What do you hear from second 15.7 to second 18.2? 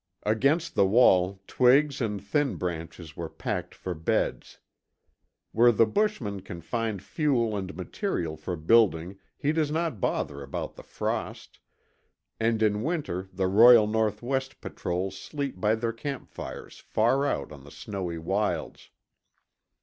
their camp fires far out on the snowy